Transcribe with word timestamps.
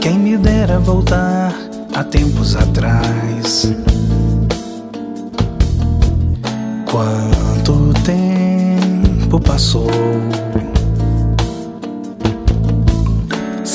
Quem 0.00 0.18
me 0.18 0.36
dera 0.36 0.78
voltar 0.78 1.52
a 1.94 2.04
tempos 2.04 2.54
atrás. 2.56 3.72
Quanto 6.90 7.92
tempo 8.04 9.40
passou 9.40 9.90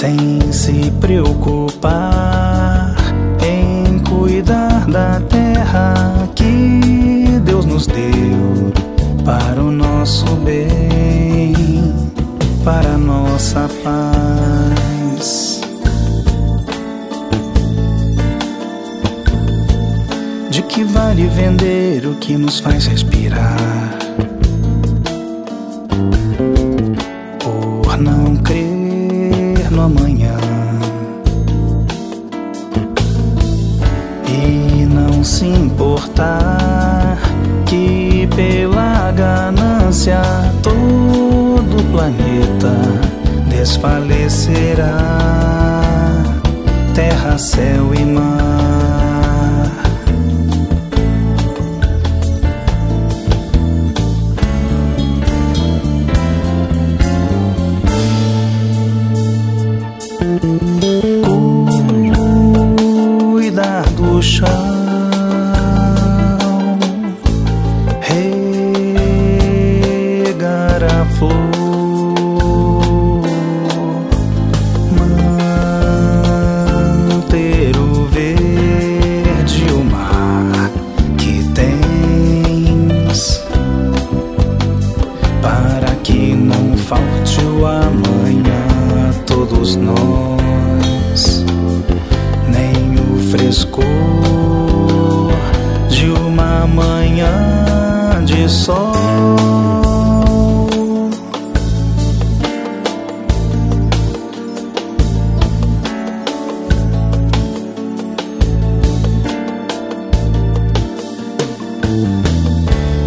sem 0.00 0.40
se 0.50 0.90
preocupar 1.00 1.90
em 3.44 3.98
cuidar 3.98 4.86
da 4.86 5.20
terra. 5.28 5.39
Para 12.64 12.96
nossa 12.98 13.68
paz. 13.82 15.60
De 20.50 20.62
que 20.62 20.84
vale 20.84 21.26
vender 21.28 22.06
o 22.06 22.14
que 22.16 22.36
nos 22.36 22.60
faz 22.60 22.86
respirar? 22.86 23.56
Por 27.38 27.96
não 27.98 28.36
crer 28.36 29.70
no 29.70 29.82
amanhã 29.82 30.36
e 34.26 34.84
não 34.86 35.22
se 35.22 35.46
importar 35.46 37.18
que 37.66 38.28
pela 38.34 39.12
ganância 39.12 40.20
todo 40.62 41.78
o 41.78 41.84
planeta 41.92 42.59
desfalecerá. 43.60 44.96
Terra, 46.94 47.36
céu 47.36 47.94
e 47.94 48.06
mar. 48.06 48.30
Cuidar 63.30 63.84
do 63.90 64.22
chão, 64.22 64.48
regar 68.00 68.42
a 70.82 71.04
flor, 71.16 71.59
todos 89.70 89.76
nós 89.76 91.44
nem 92.48 92.94
o 92.98 93.18
frescor 93.30 93.84
de 95.88 96.06
uma 96.10 96.66
manhã 96.66 98.24
de 98.24 98.48
sol. 98.48 98.92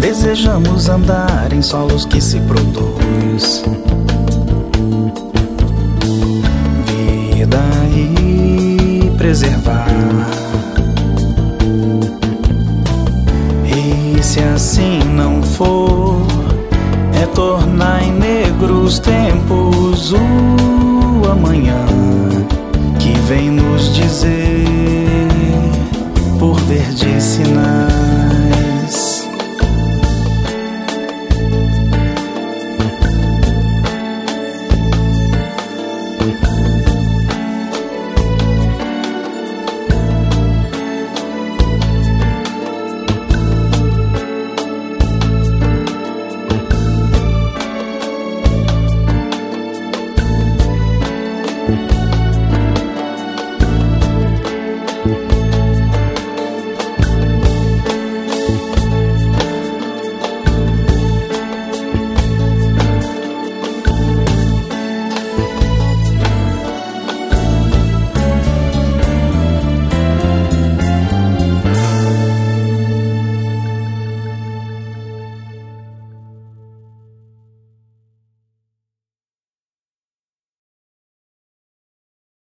Desejamos 0.00 0.88
andar 0.88 1.52
em 1.52 1.62
solos 1.62 2.04
que 2.04 2.20
se 2.20 2.40
produz 2.40 3.64
se 14.30 14.38
assim 14.38 15.00
não 15.16 15.42
for, 15.42 16.24
é 17.20 17.26
tornar 17.34 18.00
em 18.04 18.12
negros 18.12 19.00
tempos 19.00 20.12
o 20.12 21.28
amanhã 21.28 21.84
que 23.00 23.10
vem 23.26 23.50
nos 23.50 23.92
dizer 23.92 24.68
por 26.38 26.54
verde 26.60 27.20
sinal. 27.20 28.29